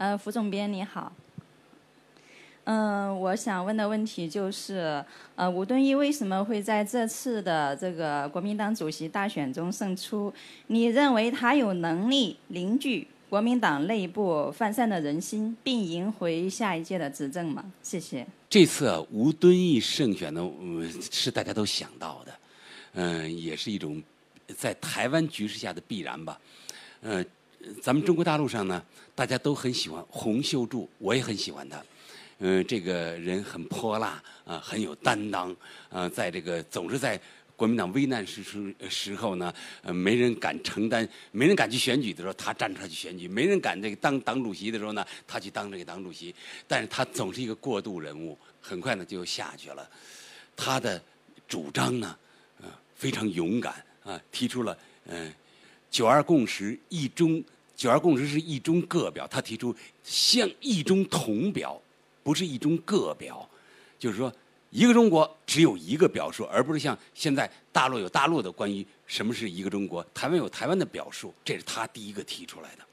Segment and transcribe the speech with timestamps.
[0.00, 1.12] 呃，胡总编你好。
[2.64, 5.04] 嗯，我想问的问题就是，
[5.36, 10.32] 呃，吴敦义为什么会在这次的这个国民党主席大选中胜出？
[10.68, 17.70] 你认为他有能力凝聚国民党内部涣散的人心，并赢回下一届的执政吗？
[17.82, 18.26] 谢谢。
[18.48, 20.50] 这次吴敦义胜选呢，
[21.10, 22.32] 是大家都想到的，
[22.94, 24.02] 嗯，也是一种
[24.56, 26.40] 在台湾局势下的必然吧。
[27.02, 27.24] 嗯，
[27.82, 28.82] 咱们中国大陆上呢，
[29.14, 31.82] 大家都很喜欢洪秀柱，我也很喜欢他。
[32.38, 35.54] 嗯，这个人很泼辣啊，很有担当
[35.90, 37.20] 啊，在这个总是在
[37.54, 46.34] 国民党危难时时时候呢，呃，没人敢承担，没人敢去选举的时候，他站出来去选举；没人敢这个当党主席的时候呢，他去当这个党主席。
[46.66, 49.86] 但是他总是一个过渡人物，很快呢就下去了。
[50.56, 51.02] 他的
[51.46, 52.16] 主张呢，
[52.62, 55.30] 呃，非常勇敢啊，提出了嗯，
[55.90, 57.42] 九二共识一中，
[57.74, 61.80] 九二共识是一中各表，他提出向一中同表。
[62.22, 63.48] 不是一中各表，
[63.98, 64.30] 就是说
[64.68, 72.84] 一个中国只有一个表述，而不是像现在大陆有大陆的关于什么是一个中国，台湾有台湾的表述，这是他第一个提出来的，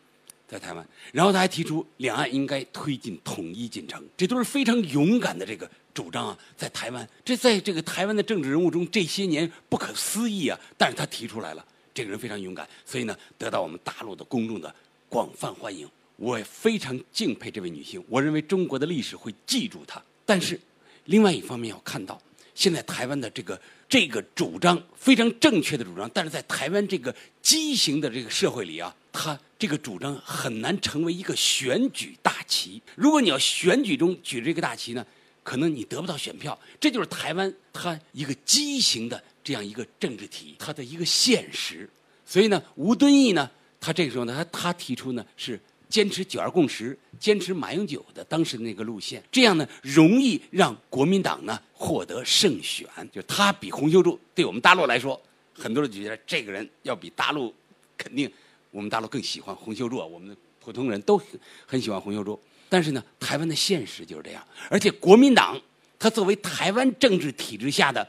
[0.47, 0.88] 在台湾。
[1.11, 11.63] 然后他还提出两岸应该推进统一进程，这都是非常勇敢的这个主张啊，在台湾，这在这个台湾的政治人物中这些年不可思议啊，但是他提出来了，
[11.98, 14.73] 这个人非常勇敢，所以呢，得到我们大陆的公众的
[15.09, 15.90] 广泛欢迎。
[16.17, 20.00] 我也非常敬佩这位女性，我认为中国的历史会记住她。
[20.23, 20.59] 但是，
[21.06, 22.22] 另外一方面要看到，
[22.53, 23.59] 现在台湾的这个
[23.90, 32.80] 这个主张非常正确的主张，但是在台湾这个畸形的这个社会里啊，她这个主张很难成为一个选举大旗。
[32.94, 35.03] 如果你要选举中举这个大旗呢，
[35.48, 36.58] 可能你得不到选票。
[36.78, 41.90] 这就是台湾它一个畸形的这样一个政治体，它的一个现实。
[42.26, 45.58] 所以呢，吴敦义呢，他这个时候呢，他他提出呢是。
[45.90, 52.86] 坚持九二共识，坚持马英九的当时的那个路线，这样呢，容易让国民党呢获得胜选。
[53.09, 55.18] 就他比洪秀柱，对我们大陆来说，
[55.53, 57.56] 很多人就觉得这个人要比大陆
[57.97, 58.30] 肯定，
[58.69, 60.06] 我们大陆更喜欢洪秀柱啊。
[60.06, 61.18] 我们的普通人都
[61.66, 62.38] 很喜欢洪秀柱。
[62.69, 65.59] 但是呢，台湾的现实就是这样，而且国民党，
[65.97, 68.07] 它作为台湾政治体制下的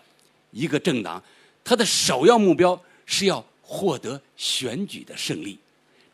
[0.50, 1.22] 一个政党，
[1.62, 5.58] 它的首要目标是要获得选举的胜利。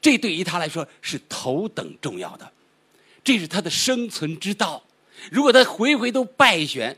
[0.00, 2.52] 这对于他来说是头等重要的，
[3.24, 4.82] 这是他的生存之道。
[5.30, 6.94] 如果他回回都败选，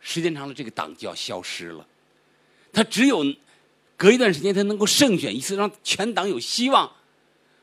[0.00, 1.86] 时间长了，这个党就要消失了。
[2.72, 3.24] 他只有
[3.96, 6.90] 隔一段时间，他能够胜选一次，让全党有希望，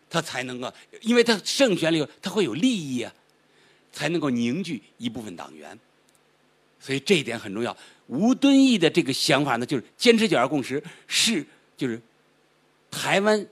[0.10, 3.14] 他才能够，因为他胜选了以后，他会有利益啊，
[3.96, 5.80] 才能够凝聚一部分党员。
[6.80, 7.76] 所以这一点很重要。
[8.06, 11.44] 吴敦义的这个想法呢，就是坚持九二共识，是
[11.76, 12.00] 就是
[12.92, 13.48] 台湾。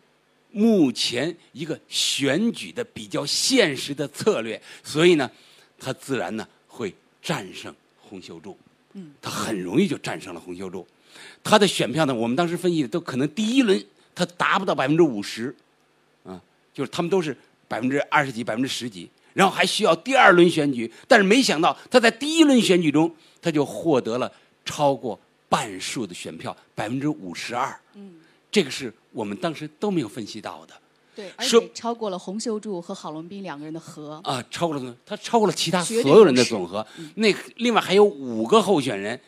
[0.55, 5.27] 目前一个选举的比较现实的策略，所以呢，
[5.79, 6.93] 他自然呢会
[7.23, 8.55] 战胜洪秀柱。
[8.93, 10.87] 嗯，他很容易就战胜了洪秀柱。
[11.43, 13.83] 他的选票呢，我们当时分析的都可能第一轮
[14.13, 15.55] 他达不到百分之五十，
[16.23, 16.39] 啊，
[16.71, 17.35] 就是他们都是
[17.67, 20.91] 百分之二十几、百分之十几，然后还需要第二轮选举。
[21.07, 24.31] 但是没想到他在第一轮选举中，他就获得了
[24.63, 27.79] 超过半数的选票，百分之五十二。
[27.95, 28.15] 嗯。
[28.51, 30.75] 这个是我们当时都没有分析到的，
[31.15, 36.85] 对，而且超过了洪秀柱和郝龙斌两个人的和啊，超过了他超过了其他所有人的总和。
[37.15, 39.19] 那另外还有五个候选人，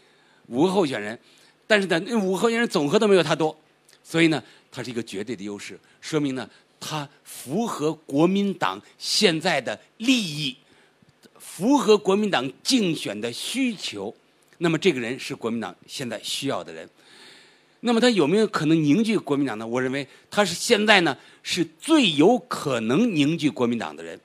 [0.49, 1.19] 五个候选人，
[1.65, 3.57] 但是呢，那五个候选人总和都没有他多，
[4.03, 6.47] 所以呢，他是一个绝对的优势，说明呢，
[6.87, 10.55] 他符合国民党现在的利益，
[11.39, 14.15] 符合国民党竞选的需求。
[14.59, 16.87] 那么这个人是国民党现在需要的人。
[17.79, 19.65] 那么他有没有可能凝聚国民党呢？
[19.65, 24.19] 我认为他是现在呢是最有可能凝聚国民党的人，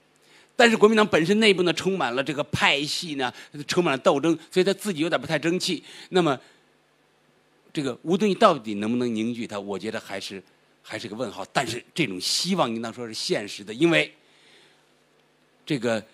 [0.55, 3.33] 但是国民党本身内部呢充满了这个派系呢，
[3.67, 5.83] 充满了斗争，所以他自己有点不太争气。
[6.11, 6.39] 那么
[7.73, 9.59] 这个吴敦义到底能不能凝聚他？
[9.59, 10.43] 我觉得还是
[10.83, 11.45] 还是个问号。
[11.53, 14.13] 但是这种希望应当说是现实的，因为
[15.65, 16.05] 这个。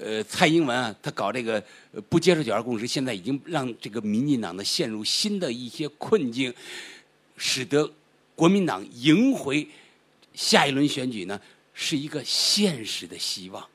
[0.00, 1.60] 呃，蔡英文啊，他搞这个
[2.08, 6.54] 不接受九二共识，现在已经让这个民进党呢陷入新的一些困境，
[7.36, 7.92] 使得
[8.36, 9.66] 国民党赢回
[10.32, 11.40] 下一轮选举呢
[11.74, 13.66] 是一个现实的希望。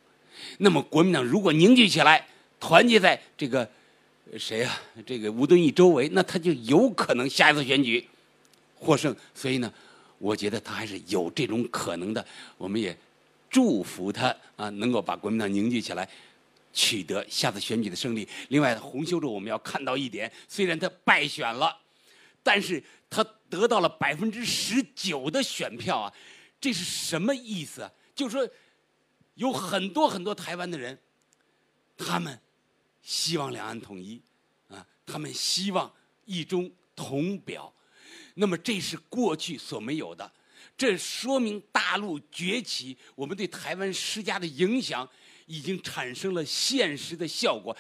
[0.60, 2.26] 那么国民党如果凝聚起来，
[2.62, 3.70] 团结在这个
[4.38, 8.08] 谁啊，这个吴敦义周围，那他就有可能下一次选举
[8.76, 9.14] 获胜。
[9.34, 9.74] 所以呢，
[10.18, 12.26] 我觉得他还是有这种可能的。
[12.58, 12.96] 我们也。
[13.48, 16.10] 祝福他啊，能够把国民党凝聚起来，
[16.74, 18.28] 取得下次选举的胜利。
[18.50, 21.78] 另外，洪秀柱我们要看到一点，虽然他败选了，
[22.44, 26.14] 但是他得到了百分之十九的选票啊，
[26.60, 27.90] 这是什么意思啊？
[28.14, 28.50] 就是说，
[29.36, 31.00] 有很多很多台湾的人，
[31.98, 32.38] 他们
[33.02, 34.22] 希望两岸统一，
[34.68, 35.90] 啊，他们希望
[36.26, 37.72] 一中同表。
[38.36, 40.32] 那么这是过去所没有的，
[40.78, 45.08] 这说明大陆崛起，我们对台湾施加的影响
[45.46, 47.76] 已经产生了现实的效果。